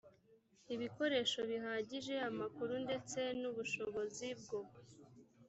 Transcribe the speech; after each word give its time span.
ibikoresho 0.73 1.39
bihagije 1.49 2.15
amakuru 2.29 2.73
ndetse 2.85 3.19
n 3.39 3.41
ubushobozi 3.51 4.27
bwo 4.41 4.59